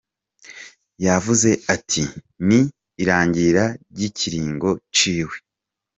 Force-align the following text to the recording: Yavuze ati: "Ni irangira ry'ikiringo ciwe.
Yavuze 1.05 1.49
ati: 1.75 2.03
"Ni 2.47 2.59
irangira 3.01 3.63
ry'ikiringo 3.91 4.69
ciwe. 4.95 5.35